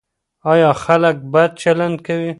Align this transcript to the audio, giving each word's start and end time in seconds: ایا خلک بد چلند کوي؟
ایا 0.51 0.71
خلک 0.83 1.17
بد 1.33 1.51
چلند 1.61 1.97
کوي؟ 2.05 2.29